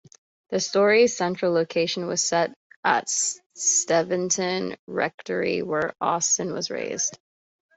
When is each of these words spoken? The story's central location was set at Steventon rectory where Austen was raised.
The 0.49 0.59
story's 0.59 1.15
central 1.15 1.53
location 1.53 2.07
was 2.07 2.23
set 2.23 2.55
at 2.83 3.07
Steventon 3.07 4.75
rectory 4.87 5.61
where 5.61 5.93
Austen 6.01 6.53
was 6.53 6.71
raised. 6.71 7.19